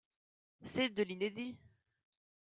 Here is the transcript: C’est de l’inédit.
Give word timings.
C’est 0.63 0.89
de 0.95 1.03
l’inédit. 1.03 1.59